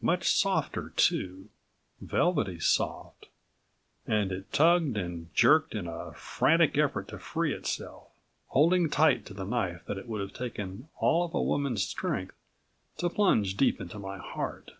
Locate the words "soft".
2.58-3.28